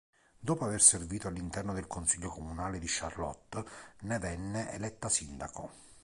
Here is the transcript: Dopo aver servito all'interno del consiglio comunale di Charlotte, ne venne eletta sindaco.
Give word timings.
Dopo 0.39 0.65
aver 0.65 0.81
servito 0.81 1.27
all'interno 1.27 1.73
del 1.75 1.85
consiglio 1.85 2.31
comunale 2.31 2.79
di 2.79 2.87
Charlotte, 2.89 3.63
ne 3.99 4.17
venne 4.17 4.71
eletta 4.71 5.09
sindaco. 5.09 5.71